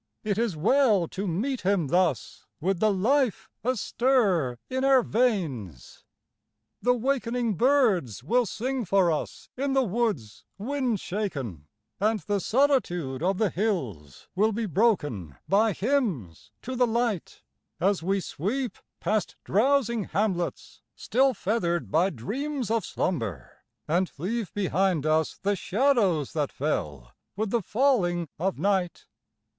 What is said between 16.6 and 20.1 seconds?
to the light, As we sweep past drowsing